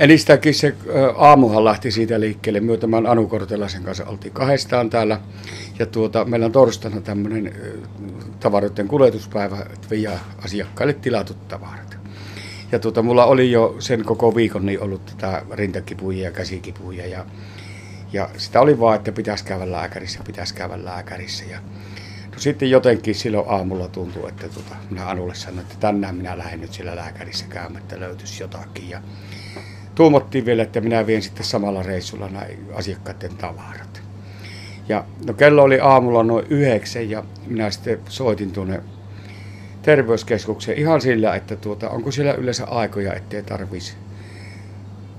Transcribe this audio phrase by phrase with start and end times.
[0.00, 0.74] Enistäkin se
[1.16, 2.60] aamuhan lähti siitä liikkeelle.
[2.60, 5.20] Me tämän Anu Kortelaisen kanssa oltiin kahdestaan täällä.
[5.78, 7.54] Ja tuota, meillä on torstaina tämmöinen
[8.40, 11.98] tavaroiden kuljetuspäivä, että viiaa asiakkaille tilatut tavarat.
[12.72, 17.06] Ja tuota, mulla oli jo sen koko viikon niin ollut tätä rintakipuja ja käsikipuja.
[17.06, 17.26] Ja,
[18.12, 21.44] ja sitä oli vaan, että pitäisi käydä lääkärissä, pitäisi käydä lääkärissä.
[21.50, 21.58] Ja,
[22.32, 26.60] no sitten jotenkin silloin aamulla tuntui, että tuota, minä Anulle sanoin, että tänään minä lähden
[26.60, 28.90] nyt siellä lääkärissä käymään, että löytyisi jotakin.
[28.90, 29.02] Ja
[29.94, 34.02] tuumottiin vielä, että minä vien sitten samalla reissulla näin asiakkaiden tavarat.
[34.88, 38.80] Ja no kello oli aamulla noin yhdeksän ja minä sitten soitin tuonne
[39.82, 43.96] terveyskeskukseen ihan sillä, että tuota, onko siellä yleensä aikoja, ettei tarvitsisi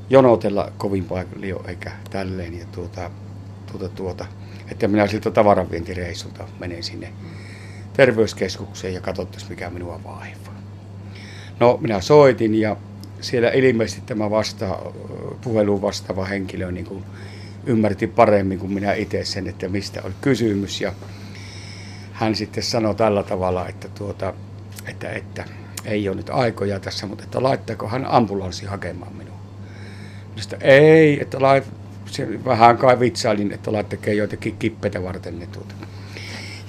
[0.09, 2.59] jonotella kovin paljon eikä tälleen.
[2.59, 3.12] Ja tuota,
[3.71, 4.26] tuota, tuota,
[4.71, 7.13] että minä siltä tavaranvientireissulta menen sinne
[7.93, 10.62] terveyskeskukseen ja katsottaisiin mikä minua vaivaa.
[11.59, 12.76] No minä soitin ja
[13.21, 14.80] siellä ilmeisesti tämä vasta,
[15.41, 17.03] puheluun vastaava henkilö niin kuin
[17.66, 20.82] ymmärti paremmin kuin minä itse sen, että mistä oli kysymys.
[20.82, 20.93] Ja
[22.12, 24.34] hän sitten sanoi tällä tavalla, että, tuota,
[24.85, 25.46] että, että
[25.85, 29.40] ei ole nyt aikoja tässä, mutta että laittaako hän ambulanssi hakemaan minua.
[30.35, 31.63] Sitten ei, että lait,
[32.05, 35.76] se vähän kai vitsailin, että laittakaa joitakin kippeitä varten ne tuota.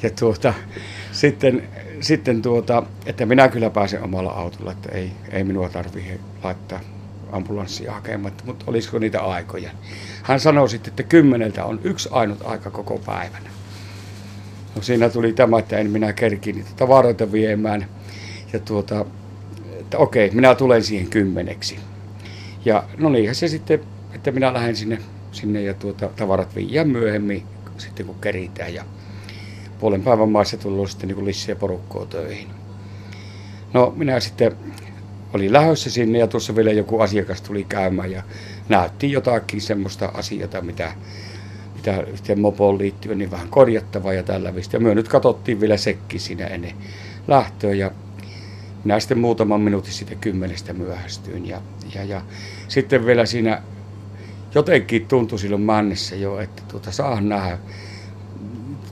[0.03, 0.55] Ja tuota,
[1.13, 1.69] sitten,
[2.01, 6.81] sitten tuota, että minä kyllä pääsen omalla autolla, että ei, ei minua tarvitse laittaa
[7.33, 9.71] ambulanssia hakemaan, mutta olisiko niitä aikoja.
[10.23, 13.51] Hän sanoi sitten, että kymmeneltä on yksi ainut aika koko päivänä.
[14.77, 17.87] No siinä tuli tämä, että en minä kerki niitä tavaroita viemään.
[18.53, 19.05] Ja tuota,
[19.81, 21.79] että okei, minä tulen siihen kymmeneksi.
[22.65, 23.81] Ja no niinhän se sitten,
[24.15, 24.99] että minä lähden sinne,
[25.33, 27.43] sinne ja tuota, tavarat viiän myöhemmin
[27.79, 28.75] sitten kun keritään.
[28.75, 28.85] Ja
[29.83, 32.47] puolen päivän maissa tullut sitten niin lisää porukkoa töihin.
[33.73, 34.57] No minä sitten
[35.35, 38.23] olin lähdössä sinne ja tuossa vielä joku asiakas tuli käymään ja
[38.69, 40.93] näytti jotakin semmoista asiaa, mitä,
[41.77, 44.77] mitä sitten mopoon liittyy, niin vähän korjattavaa ja tällä vistä.
[44.77, 46.75] Ja me nyt katsottiin vielä sekki siinä ennen
[47.29, 47.91] lähtöä ja
[48.85, 51.49] minä sitten muutaman minuutin sitten kymmenestä myöhästyin.
[51.49, 51.61] Ja,
[51.95, 52.23] ja, ja
[52.69, 53.63] sitten vielä siinä
[54.55, 57.59] jotenkin tuntui silloin mannessa jo, että tuota, saa nähdä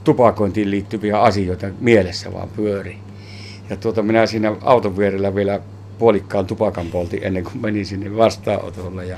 [0.03, 2.97] tupakointiin liittyviä asioita mielessä vaan pyöri.
[3.69, 5.59] Ja tuota, minä siinä auton vierellä vielä
[5.97, 9.05] puolikkaan tupakan polti ennen kuin menin sinne vastaanotolle.
[9.05, 9.17] Ja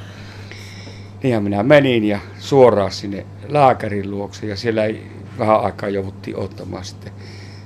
[1.23, 5.03] niinhän minä menin ja suoraan sinne lääkärin luokse ja siellä ei
[5.39, 7.13] vähän aikaa jouduttiin ottamaan sitten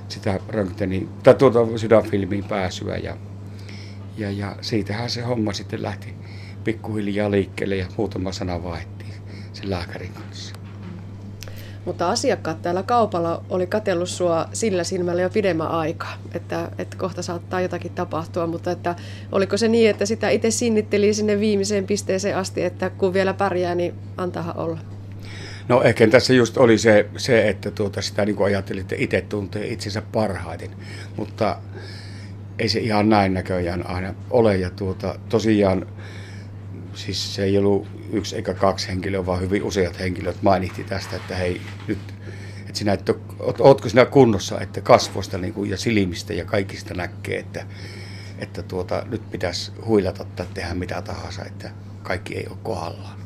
[0.08, 3.16] sitä röntgeni, tai tuota sydänfilmiin pääsyä ja,
[4.16, 6.14] ja, ja siitähän se homma sitten lähti
[6.64, 9.12] pikkuhiljaa liikkeelle ja muutama sana vaihdettiin
[9.52, 10.57] sen lääkärin kanssa.
[11.88, 17.22] Mutta asiakkaat täällä kaupalla oli katellut sua sillä silmällä jo pidemmän aikaa, että, että kohta
[17.22, 18.96] saattaa jotakin tapahtua, mutta että
[19.32, 23.74] oliko se niin, että sitä itse sinnitteli sinne viimeiseen pisteeseen asti, että kun vielä pärjää,
[23.74, 24.78] niin antaha olla?
[25.68, 29.66] No ehkä tässä just oli se, se että tuota sitä niin ajattelin, että itse tuntee
[29.66, 30.70] itsensä parhaiten,
[31.16, 31.56] mutta
[32.58, 34.56] ei se ihan näin näköjään aina ole.
[34.56, 35.86] Ja tuota, tosiaan
[36.98, 41.36] siis se ei ollut yksi eikä kaksi henkilöä, vaan hyvin useat henkilöt mainitsi tästä, että
[41.36, 41.98] hei nyt,
[42.60, 46.94] että sinä et ole, ootko sinä kunnossa, että kasvoista niin kuin, ja silmistä ja kaikista
[46.94, 47.66] näkee, että,
[48.38, 51.70] että tuota, nyt pitäisi huilata tai tehdä mitä tahansa, että
[52.02, 53.18] kaikki ei ole kohdallaan.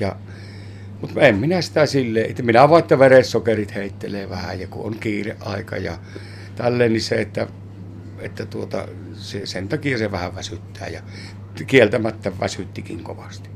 [0.00, 0.16] Ja,
[1.00, 4.98] mutta en minä sitä silleen, että minä vaan, että veressokerit heittelee vähän ja kun on
[4.98, 5.98] kiire aika ja
[6.56, 7.46] tälleen, niin se, että,
[8.18, 10.88] että tuota, se, sen takia se vähän väsyttää.
[10.88, 11.02] Ja
[11.64, 13.50] kieltämättä väsyttikin kovasti.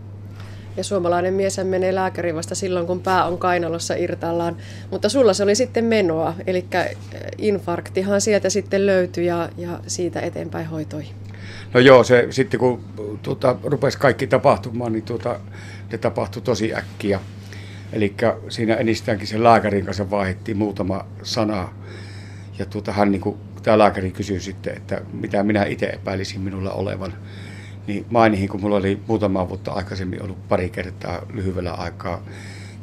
[0.76, 4.56] Ja suomalainen mies menee lääkäriin vasta silloin, kun pää on kainalossa irtallaan.
[4.90, 6.64] Mutta sulla se oli sitten menoa, eli
[7.38, 11.04] infarktihan sieltä sitten löytyi ja, ja siitä eteenpäin hoitoi.
[11.74, 12.84] No joo, se sitten kun
[13.22, 15.40] tuota, rupesi kaikki tapahtumaan, niin tuota,
[15.92, 17.20] ne tapahtui tosi äkkiä.
[17.92, 18.14] Eli
[18.48, 21.68] siinä enistäänkin sen lääkärin kanssa vaihdettiin muutama sana.
[22.58, 26.72] Ja tuota, hän niin kuin, tämä lääkäri kysyi sitten, että mitä minä itse epäilisin minulla
[26.72, 27.14] olevan
[27.86, 32.22] niin mainihin, kun mulla oli muutama vuotta aikaisemmin ollut pari kertaa lyhyellä aikaa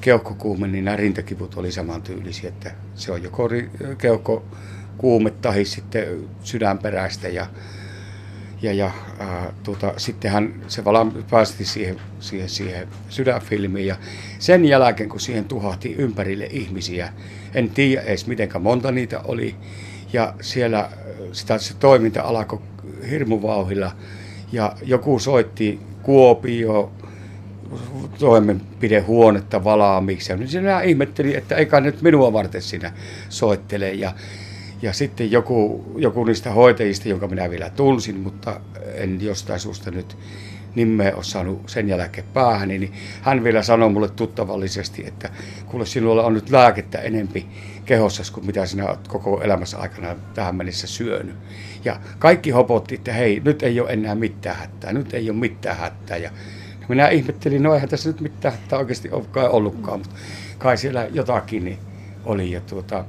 [0.02, 3.50] keuhkokuume, niin nämä rintakivut oli samantyylisiä, että se on joko
[3.98, 7.48] keuhkokuume tai sitten sydänperäistä ja
[8.62, 8.86] ja, ja
[9.22, 13.96] äh, tuota, sittenhän se vala päästi siihen, siihen, siihen sydänfilmiin ja
[14.40, 17.14] sen jälkeen, kun siihen tuhahti ympärille ihmisiä,
[17.54, 19.56] en tiedä edes miten monta niitä oli,
[20.14, 20.90] ja siellä
[21.32, 22.60] sitä, se toiminta alkoi
[23.10, 23.92] hirmuvauhilla,
[24.52, 26.92] ja joku soitti Kuopio
[28.20, 30.32] toimenpidehuonetta valaamiksi.
[30.32, 32.92] Ja nyt sinä ihmetteli, että eikä nyt minua varten sinä
[33.30, 33.92] soittele.
[33.92, 34.14] Ja,
[34.82, 38.60] ja sitten joku, joku niistä hoitajista, jonka minä vielä tunsin, mutta
[38.94, 40.18] en jostain suusta nyt
[40.76, 45.30] nimeä ole saanut sen jälkeen päähän, niin hän vielä sanoi mulle tuttavallisesti, että
[45.66, 47.46] kuule sinulla on nyt lääkettä enempi
[47.90, 51.36] kehossa kuin mitä sinä olet koko elämässä aikana tähän mennessä syönyt.
[51.86, 55.78] Ja kaikki hopotti, että hei, nyt ei ole enää mitään hätää, nyt ei ole mitään
[55.78, 56.18] hätää.
[56.18, 56.32] Ja
[56.90, 60.16] minä ihmettelin, no eihän tässä nyt mitään hätää oikeasti ole kai ollutkaan, mutta
[60.58, 61.80] kai siellä jotakin niin
[62.26, 62.52] oli.
[62.52, 63.06] Ja tuota,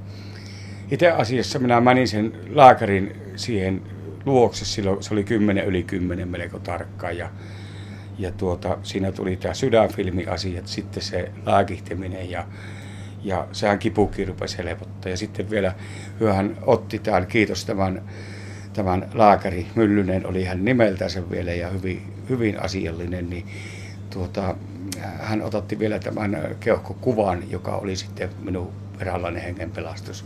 [0.90, 3.82] itse asiassa minä menin sen lääkärin siihen
[4.24, 7.30] luokse, silloin se oli 10 yli 10 melko tarkkaan ja,
[8.18, 12.44] ja tuota, siinä tuli tämä sydänfilmiasiat, sitten se lääkihteminen ja,
[13.22, 15.10] ja sehän kipukin rupesi helpottaa.
[15.10, 15.74] Ja sitten vielä
[16.20, 18.02] hyöhän otti tämän, kiitos tämän,
[18.72, 23.46] tämän lääkäri Myllynen, oli hän nimeltänsä vielä ja hyvin, hyvin asiallinen, niin
[24.10, 24.54] tuota,
[25.00, 30.24] hän ototti vielä tämän keuhkokuvan, joka oli sitten minun eräänlainen hengenpelastus.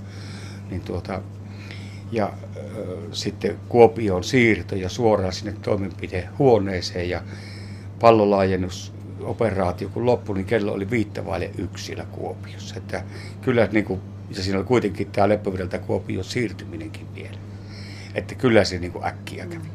[0.71, 1.23] Niin tuota,
[2.13, 2.63] ja äh,
[3.13, 7.23] sitten Kuopion siirto ja suoraan sinne toimenpidehuoneeseen ja
[9.19, 12.77] pallolaajennusoperaatio kun loppui, niin kello oli viittä vaille yksi siellä Kuopiossa.
[12.77, 13.03] Että
[13.43, 14.01] kyllä niin kuin,
[14.37, 17.39] ja siinä oli kuitenkin tämä Leppävirralta Kuopion siirtyminenkin vielä.
[18.15, 19.69] Että kyllä se niin kuin äkkiä kävi.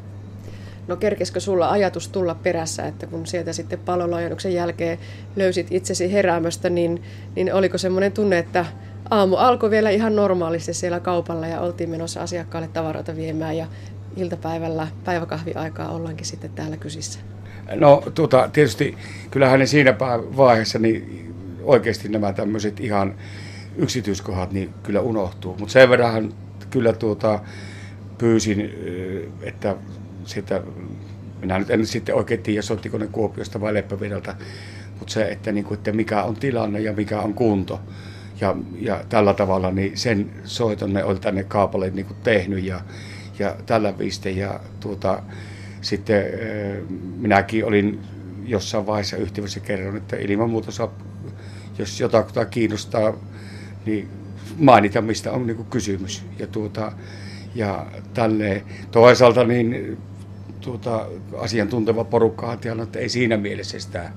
[0.88, 5.00] No kerkeskö sulla ajatus tulla perässä, että kun sieltä sitten pallolaajennuksen jälkeen
[5.36, 7.04] löysit itsesi heräämöstä, niin,
[7.36, 8.66] niin oliko semmoinen tunne, että
[9.10, 13.68] aamu alkoi vielä ihan normaalisti siellä kaupalla ja oltiin menossa asiakkaalle tavaroita viemään ja
[14.16, 17.20] iltapäivällä päiväkahviaikaa ollaankin sitten täällä kysissä?
[17.76, 18.98] No tuota, tietysti
[19.32, 19.96] kyllähän ne siinä
[20.38, 21.34] vaiheessa niin
[21.64, 23.16] oikeasti nämä tämmöiset ihan
[23.78, 25.56] yksityiskohdat niin kyllä unohtuu.
[25.60, 26.34] Mutta sen verran
[26.70, 27.40] kyllä tuota,
[28.18, 28.74] pyysin,
[29.42, 29.76] että
[30.26, 30.62] sitä,
[31.42, 34.36] minä nyt en sitten oikein tiedä, soittiko ne Kuopiosta vai Leppävirralta,
[35.00, 37.80] mutta se, että, niin kuin, että mikä on tilanne ja mikä on kunto
[38.42, 42.82] ja, ja tällä tavalla, niin sen soiton ne oli tänne Kaapalle niin tehnyt ja,
[43.40, 44.30] ja tällä viiste.
[44.30, 45.24] Ja tuota,
[45.82, 46.24] sitten
[47.18, 48.00] minäkin olin
[48.46, 50.94] jossain vaiheessa yhteydessä kerron, että ilman muuta saa,
[51.78, 53.14] jos jotakuta kiinnostaa,
[53.86, 54.08] niin
[54.60, 56.26] mainita, mistä on niin kysymys.
[56.40, 56.92] Ja, tuota,
[57.56, 59.98] ja tälle toisaalta niin
[60.62, 64.12] tuota, asiantunteva porukka on että ei siinä mielessä sitä,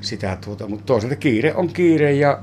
[0.00, 2.42] sitä tuota, mutta toisaalta kiire on kiire ja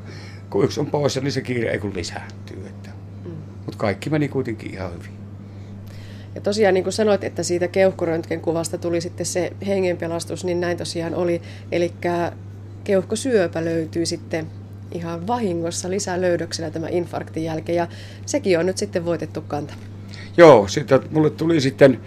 [0.50, 2.68] kun yksi on poissa, niin se kiire ei kun lisääntyy.
[2.68, 2.90] Että.
[3.26, 3.32] Mm.
[3.66, 5.21] Mutta kaikki meni kuitenkin ihan hyvin.
[6.36, 10.78] Ja tosiaan niin kuin sanoit, että siitä keuhkoröntgen kuvasta tuli sitten se hengenpelastus, niin näin
[10.78, 11.42] tosiaan oli.
[11.72, 11.94] Eli
[12.84, 14.48] keuhkosyöpä löytyy sitten
[14.92, 17.88] ihan vahingossa lisää löydöksenä tämän infarktin jälkeen ja
[18.26, 19.74] sekin on nyt sitten voitettu kanta.
[20.38, 22.00] Joo, sitten mulle tuli sitten,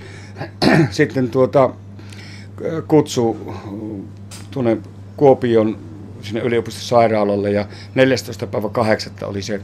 [0.90, 1.70] sitten tuota,
[2.88, 3.54] kutsu
[4.50, 4.78] tuonne
[5.16, 5.78] Kuopion
[6.22, 8.46] sinne yliopistosairaalalle ja 14.
[8.46, 9.12] päivä 8.
[9.22, 9.60] oli se,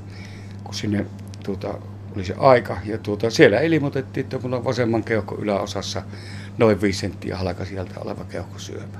[0.65, 1.07] kun sinne
[1.45, 1.75] tuota,
[2.17, 2.77] oli se aika.
[2.85, 6.03] Ja tuota, siellä ilmoitettiin, että mulla on vasemman keuhko yläosassa
[6.59, 8.99] noin 5 senttiä halka sieltä oleva keuhkosyöpä.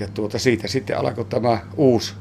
[0.00, 2.14] Ja tuota, siitä sitten alkoi tämä uusi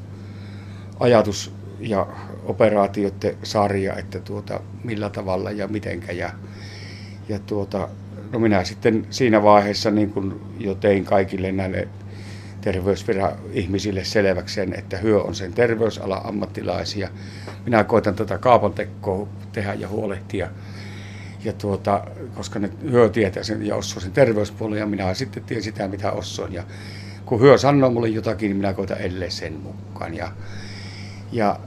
[1.00, 2.08] ajatus ja
[2.46, 6.12] operaatioiden sarja, että tuota, millä tavalla ja mitenkä.
[6.12, 6.30] Ja,
[7.30, 7.90] ja tuota,
[8.32, 11.88] no minä sitten siinä vaiheessa niin kun jo tein kaikille näille
[12.62, 17.10] terveysvira ihmisille selväksi sen, että hyö on sen terveysala ammattilaisia.
[17.66, 20.50] Minä koitan tätä kaapantekkoa tehdä ja huolehtia.
[21.44, 22.04] Ja tuota,
[22.36, 26.12] koska ne hyö tietää sen ja Osso sen terveyspuolen ja minä sitten tiedän sitä, mitä
[26.12, 26.54] Osso on.
[26.54, 26.64] Ja
[27.26, 30.14] kun hyö sanoo mulle jotakin, niin minä koitan ellei sen mukaan.
[30.14, 30.32] Ja,
[31.32, 31.60] ja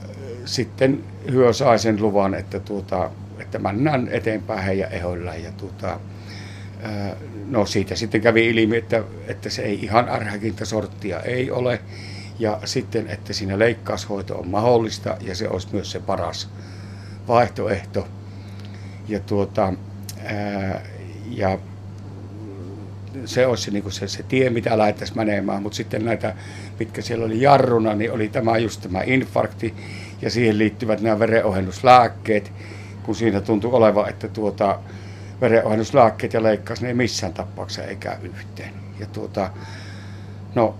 [0.45, 5.43] sitten hyö sai sen luvan, että, tuota, että mennään eteenpäin heidän ehoillaan.
[5.43, 6.01] Ja tuota,
[7.49, 11.81] No siitä sitten kävi ilmi, että, että se ei ihan ärhäkintä sorttia ei ole.
[12.39, 16.49] Ja sitten, että siinä leikkaushoito on mahdollista ja se olisi myös se paras
[17.29, 18.09] vaihtoehto.
[19.09, 19.73] Ja, tuota,
[20.25, 20.83] ää,
[21.31, 21.59] ja
[23.25, 25.63] se olisi niin kuin se, se tie, mitä lähdettäisiin menemään.
[25.63, 26.35] Mutta sitten näitä,
[26.79, 29.75] mitkä siellä oli jarruna, niin oli tämä just tämä infarkti
[30.23, 32.53] ja siihen liittyvät nämä verenohennuslääkkeet,
[33.03, 34.79] kun siinä tuntui olevan, että tuota,
[35.43, 38.75] verenohennuslääkkeet ja leikkaus, ne ei missään tapauksessa eikä yhteen.
[39.01, 39.51] Ja tuota,
[40.55, 40.75] no,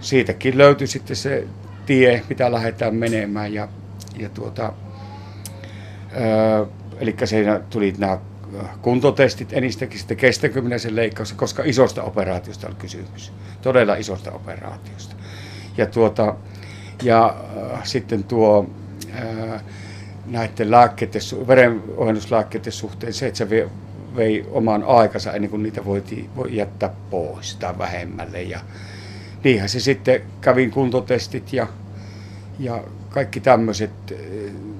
[0.00, 1.46] siitäkin löytyi sitten se
[1.86, 3.54] tie, mitä lähdetään menemään.
[3.54, 3.68] Ja,
[4.18, 4.72] ja tuota,
[7.00, 8.18] eli siinä tuli nämä
[8.82, 13.32] kuntotestit enistäkin sitten kestäkö minä sen leikkaus, koska isosta operaatiosta on kysymys.
[13.62, 15.16] Todella isosta operaatiosta.
[15.76, 16.34] Ja, tuota,
[17.02, 17.36] ja
[17.72, 18.70] äh, sitten tuo
[19.14, 19.62] äh,
[20.26, 23.50] näiden lääkkeiden, verenohennuslääkkeiden suhteen se, että se
[24.16, 26.02] vei oman aikansa ennen kuin niitä voi
[26.48, 28.42] jättää pois tai vähemmälle.
[28.42, 28.60] Ja
[29.44, 31.66] niinhän se sitten kävin kuntotestit ja,
[32.58, 33.90] ja kaikki tämmöiset.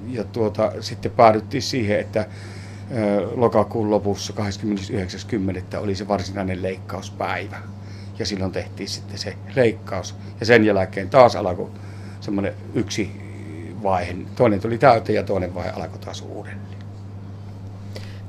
[0.08, 2.26] Ja tuota, sitten päädyttiin siihen, että
[3.34, 4.32] lokakuun lopussa
[5.72, 5.78] 29.10.
[5.78, 7.56] oli se varsinainen leikkauspäivä.
[8.18, 10.14] ja silloin tehtiin sitten se leikkaus.
[10.40, 11.70] Ja sen jälkeen taas alkoi
[12.20, 13.10] semmoinen yksi
[13.82, 14.16] vaihe.
[14.36, 16.79] Toinen tuli täyteen ja toinen vaihe alkoi taas uudelleen.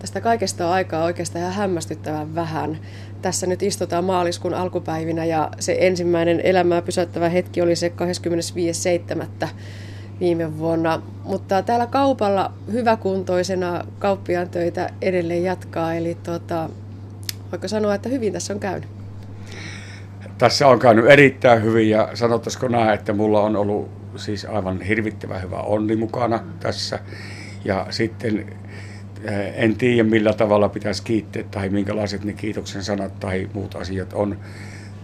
[0.01, 2.79] Tästä kaikesta on aikaa oikeastaan ihan hämmästyttävän vähän.
[3.22, 7.91] Tässä nyt istutaan maaliskuun alkupäivinä ja se ensimmäinen elämää pysäyttävä hetki oli se
[9.41, 9.48] 25.7.
[10.20, 11.01] viime vuonna.
[11.24, 16.70] Mutta täällä kaupalla hyväkuntoisena kauppiaan töitä edelleen jatkaa, eli tuota,
[17.51, 18.89] voiko sanoa, että hyvin tässä on käynyt?
[20.38, 25.41] Tässä on käynyt erittäin hyvin ja sanottaisiko näin, että mulla on ollut siis aivan hirvittävän
[25.41, 27.00] hyvä onni mukana tässä.
[27.65, 28.62] Ja sitten
[29.55, 34.37] en tiedä millä tavalla pitäisi kiittää tai minkälaiset ne kiitoksen sanat tai muut asiat on.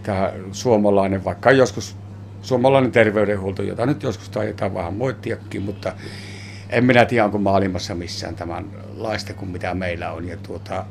[0.02, 1.96] Tämä suomalainen, vaikka joskus
[2.42, 5.92] suomalainen terveydenhuolto, jota nyt joskus taidetaan vähän moittiakin, mutta
[6.70, 8.64] en minä tiedä, onko maailmassa missään tämän
[8.96, 10.28] laista kuin mitä meillä on.
[10.28, 10.84] Ja, tuota,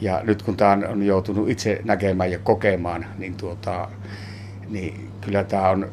[0.00, 3.88] ja nyt kun tämä on joutunut itse näkemään ja kokemaan, niin, tuota,
[4.68, 5.88] niin kyllä tämä on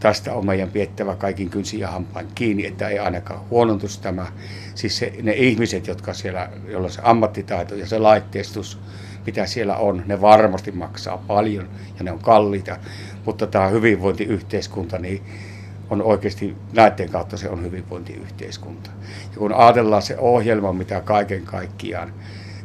[0.00, 4.26] tästä on meidän piettävä kaikin kynsin ja hampain kiinni, että ei ainakaan huonontus tämä.
[4.74, 8.78] Siis se, ne ihmiset, jotka siellä, joilla se ammattitaito ja se laitteistus,
[9.26, 12.76] mitä siellä on, ne varmasti maksaa paljon ja ne on kalliita,
[13.24, 15.22] mutta tämä hyvinvointiyhteiskunta, niin
[15.90, 18.90] on oikeasti näiden kautta se on hyvinvointiyhteiskunta.
[19.32, 22.12] Ja kun ajatellaan se ohjelma, mitä kaiken kaikkiaan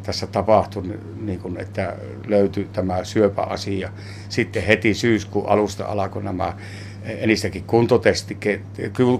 [0.04, 0.84] tässä tapahtui,
[1.22, 1.96] niin kun, että
[2.28, 3.90] löytyi tämä syöpäasia.
[4.30, 6.54] Sitten heti syyskuun alusta alkoi nämä
[7.06, 8.38] ensinnäkin kuntotesti,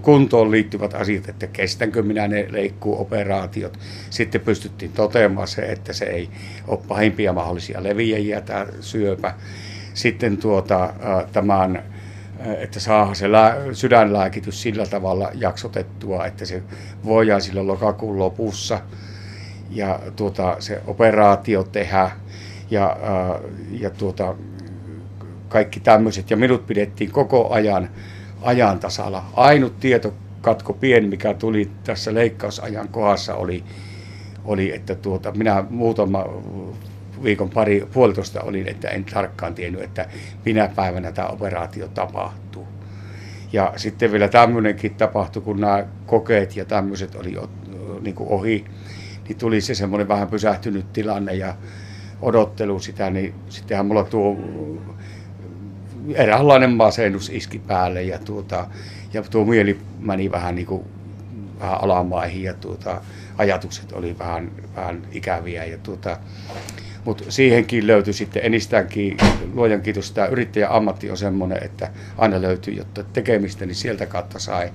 [0.02, 3.80] kuntoon liittyvät asiat, että kestänkö minä ne leikkuuoperaatiot.
[4.10, 6.30] Sitten pystyttiin toteamaan se, että se ei
[6.68, 9.34] ole pahimpia mahdollisia leviäjiä tämä syöpä.
[9.94, 10.94] Sitten tuota,
[11.34, 11.84] tämän,
[12.58, 13.26] että saa se
[13.74, 16.64] sydänlääkitys sillä tavalla jaksotettua, että se
[17.06, 18.80] voidaan silloin lokakuun lopussa
[19.70, 22.12] ja tuota, se operaatio tehdä
[22.72, 22.98] ja,
[23.72, 24.36] ja tuota,
[25.50, 26.32] kaikki tämmöiset.
[26.32, 27.90] Ja minut pidettiin koko ajan
[28.44, 29.26] ajan tasalla.
[29.34, 33.64] Ainut tietokatko pieni, mikä tuli tässä leikkausajan kohdassa, oli,
[34.46, 36.26] oli että tuota, minä muutama
[37.24, 40.06] viikon pari, puolitoista olin, että en tarkkaan tiennyt, että
[40.46, 42.68] minä päivänä tämä operaatio tapahtuu.
[43.54, 47.36] Ja sitten vielä tämmöinenkin tapahtui, kun nämä kokeet ja tämmöiset oli
[48.02, 48.66] niin ohi,
[49.28, 51.56] niin tuli se semmoinen vähän pysähtynyt tilanne ja
[52.22, 54.38] odottelu sitä, niin sittenhän mulla tuo
[56.16, 58.68] eräänlainen masennus iski päälle ja, tuota,
[59.14, 60.84] ja tuo mieli meni vähän, niin kuin,
[61.60, 63.02] vähän alamaihin ja tuota,
[63.38, 65.66] ajatukset oli vähän, vähän ikäviä.
[65.66, 66.18] Ja tuota,
[67.06, 69.18] mutta siihenkin löytyi sitten enistäänkin,
[69.54, 74.40] luojan kiitos, tämä yrittäjän ammatti on semmoinen, että aina löytyy jotta tekemistä, niin sieltä kautta
[74.40, 74.72] sai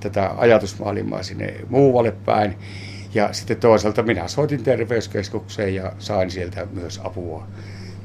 [0.00, 2.54] tätä ajatusmaailmaa sinne muualle päin.
[3.14, 7.46] Ja sitten toisaalta minä soitin terveyskeskukseen ja sain sieltä myös apua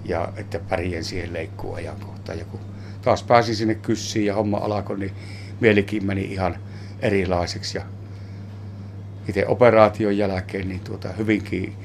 [0.06, 2.40] ja että pärjään siihen leikkuuajankohtaan.
[2.40, 2.60] Ja kun
[3.02, 5.14] taas pääsin sinne kyssiin ja homma alkoi, niin
[5.60, 6.58] mielikin meni ihan
[7.00, 7.78] erilaiseksi.
[7.78, 7.84] Ja
[9.28, 11.76] itse operaation jälkeen niin tuota, hyvinkin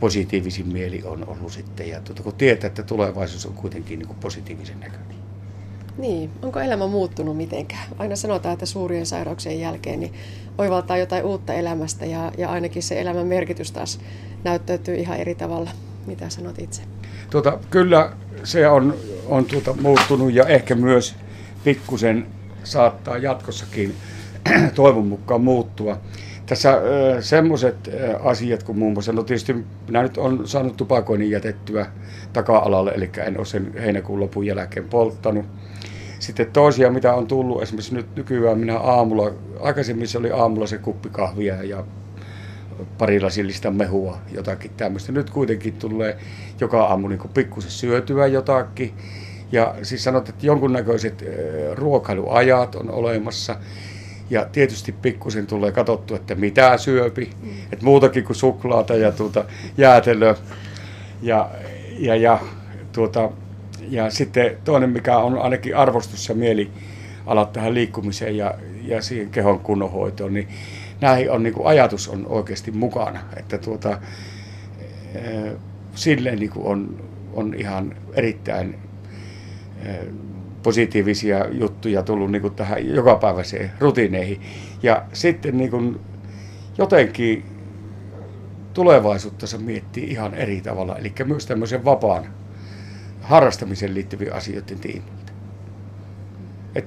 [0.00, 1.88] positiivisin mieli on ollut sitten.
[1.88, 5.17] Ja tuota, kun tietää, että tulevaisuus on kuitenkin niin kuin positiivisen näköinen.
[5.98, 7.88] Niin, onko elämä muuttunut mitenkään?
[7.98, 10.12] Aina sanotaan, että suurien sairauksien jälkeen niin
[10.58, 14.00] oivaltaa jotain uutta elämästä ja, ja ainakin se elämän merkitys taas
[14.44, 15.70] näyttäytyy ihan eri tavalla.
[16.06, 16.82] Mitä sanot itse?
[17.30, 18.12] Tuota, kyllä
[18.44, 18.94] se on,
[19.26, 21.14] on tuota, muuttunut ja ehkä myös
[21.64, 22.26] pikkusen
[22.64, 23.94] saattaa jatkossakin
[24.74, 25.98] toivon mukaan muuttua.
[26.46, 26.82] Tässä
[27.20, 27.90] semmoiset
[28.24, 31.86] asiat kuin muun muassa, no tietysti minä nyt olen saanut tupakoinnin jätettyä
[32.32, 35.46] taka-alalle, eli en ole sen heinäkuun lopun jälkeen polttanut.
[36.18, 40.78] Sitten toisia, mitä on tullut, esimerkiksi nyt nykyään minä aamulla, aikaisemmin se oli aamulla se
[40.78, 41.84] kuppi kahvia ja
[42.98, 45.12] pari lasillista mehua, jotakin tämmöistä.
[45.12, 46.18] Nyt kuitenkin tulee
[46.60, 48.94] joka aamu niin pikkusen syötyä jotakin.
[49.52, 51.24] Ja siis sanot, että jonkunnäköiset
[51.72, 53.56] ruokailuajat on olemassa.
[54.30, 57.30] Ja tietysti pikkusen tulee katsottu, että mitä syöpi.
[57.42, 57.50] Mm.
[57.72, 59.44] Että muutakin kuin suklaata ja tuota,
[59.76, 60.34] jäätelöä.
[61.22, 61.50] Ja,
[61.98, 62.38] ja, ja,
[62.92, 63.30] tuota,
[63.90, 66.70] ja sitten toinen, mikä on ainakin arvostus ja mieli
[67.26, 70.48] ala tähän liikkumiseen ja, ja siihen kehon kunnonhoitoon, niin
[71.00, 73.20] näihin on niin kuin ajatus on oikeasti mukana.
[73.36, 73.98] Että tuota,
[75.94, 77.02] silleen niin kuin on,
[77.32, 78.78] on ihan erittäin
[80.62, 84.40] positiivisia juttuja tullut niin kuin tähän jokapäiväiseen rutiineihin.
[84.82, 86.00] Ja sitten niin kuin
[86.78, 87.44] jotenkin
[88.74, 92.24] tulevaisuutta se miettii ihan eri tavalla, eli myös tämmöisen vapaan
[93.28, 95.32] harrastamiseen liittyviä asioiden tiimoilta.
[96.74, 96.84] Et,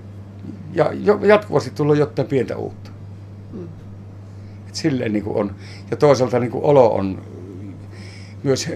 [0.73, 0.91] ja
[1.27, 2.91] jatkuvasti tulee jotain pientä uutta.
[4.67, 5.55] Et silleen niin kuin on.
[5.91, 7.21] Ja toisaalta niin kuin olo on,
[8.43, 8.69] myös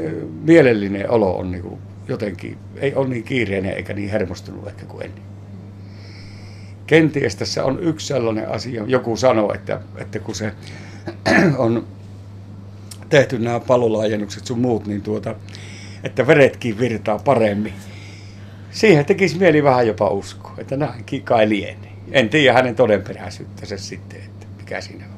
[0.43, 5.05] mielellinen olo on niin kuin jotenkin, ei ole niin kiireinen eikä niin hermostunut ehkä kuin
[5.05, 5.23] ennen.
[6.87, 10.51] Kenties tässä on yksi sellainen asia, joku sanoo, että, että kun se
[11.57, 11.87] on
[13.09, 15.35] tehty nämä palolaajennukset sun muut, niin tuota,
[16.05, 17.73] että veretkin virtaa paremmin.
[18.71, 21.91] Siihen tekisi mieli vähän jopa uskoa, että näinkin kai lienee.
[22.11, 25.14] En tiedä hänen todenperäisyyttänsä sitten, että mikä siinä on.